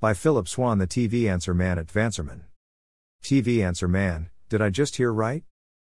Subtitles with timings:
[0.00, 2.42] By Phillip Swann, the TV answer man at TVAnswerMan.
[3.20, 5.42] TV answer man, did I just hear right?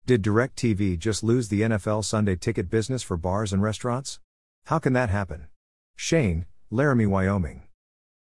[0.05, 4.19] Did DirecTV just lose the NFL Sunday ticket business for bars and restaurants?
[4.65, 5.47] How can that happen?
[5.95, 7.61] Shane, Laramie, Wyoming.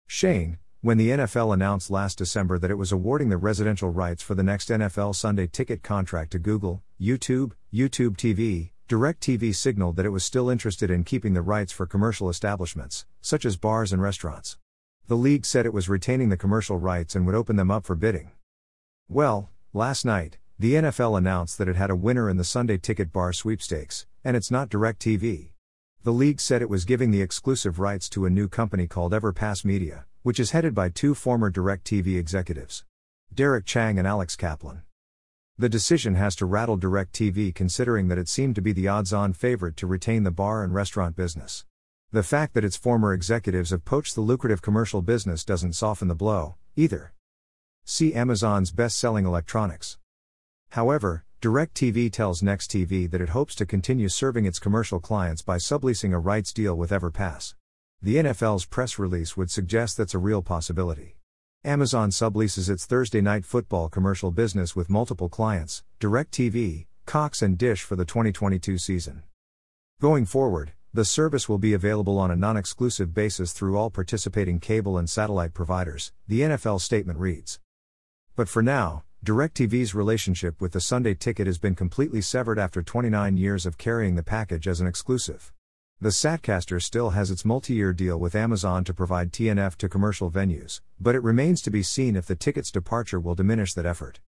[0.05, 4.35] Shane, when the NFL announced last December that it was awarding the residential rights for
[4.35, 10.09] the next NFL Sunday ticket contract to Google, YouTube, YouTube TV, DirecTV signaled that it
[10.09, 14.57] was still interested in keeping the rights for commercial establishments, such as bars and restaurants.
[15.09, 17.95] The league said it was retaining the commercial rights and would open them up for
[17.95, 18.29] bidding.
[19.07, 23.11] Well, last night, the NFL announced that it had a winner in the Sunday Ticket
[23.11, 25.49] Bar sweepstakes, and it's not DirecTV.
[26.03, 29.65] The league said it was giving the exclusive rights to a new company called Everpass
[29.65, 32.85] Media, which is headed by two former DirecTV executives,
[33.33, 34.83] Derek Chang and Alex Kaplan.
[35.57, 39.33] The decision has to rattle DirecTV considering that it seemed to be the odds on
[39.33, 41.65] favorite to retain the bar and restaurant business.
[42.11, 46.15] The fact that its former executives have poached the lucrative commercial business doesn't soften the
[46.15, 47.13] blow, either.
[47.85, 49.99] See Amazon's best selling electronics.
[50.71, 56.11] However, DirecTV tells NextTV that it hopes to continue serving its commercial clients by subleasing
[56.11, 57.53] a rights deal with Everpass.
[58.01, 61.15] The NFL's press release would suggest that's a real possibility.
[61.63, 67.83] Amazon subleases its Thursday night football commercial business with multiple clients, DirecTV, Cox, and Dish
[67.83, 69.21] for the 2022 season.
[70.01, 74.59] Going forward, the service will be available on a non exclusive basis through all participating
[74.59, 77.59] cable and satellite providers, the NFL statement reads.
[78.35, 83.37] But for now, DirecTV's relationship with the Sunday ticket has been completely severed after 29
[83.37, 85.51] years of carrying the package as an exclusive.
[86.01, 90.31] The Satcaster still has its multi year deal with Amazon to provide TNF to commercial
[90.31, 94.21] venues, but it remains to be seen if the ticket's departure will diminish that effort.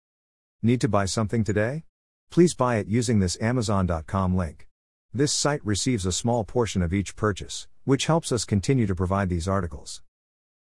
[0.63, 1.83] Need to buy something today?
[2.31, 4.68] Please buy it using this Amazon.com link.
[5.11, 9.27] This site receives a small portion of each purchase, which helps us continue to provide
[9.27, 10.03] these articles.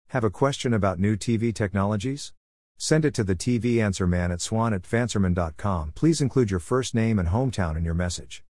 [0.09, 2.33] Have a question about new TV technologies?
[2.77, 5.93] Send it to the TV answer man at swann at tvanswerman.com.
[5.95, 8.43] Please include your first name and hometown in your message.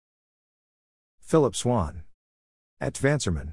[1.21, 2.05] Phillip Swann.
[2.81, 3.53] At TVAnswerMan.